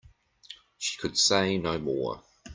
She 0.79 0.97
could 0.99 1.15
say 1.15 1.59
no 1.59 1.77
more. 1.77 2.23